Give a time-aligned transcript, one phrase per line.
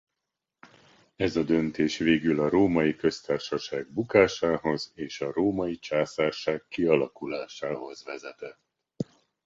[1.15, 8.59] Ez a döntés végül a Római Köztársaság bukásához és a római császárság kialakulásához vezetett.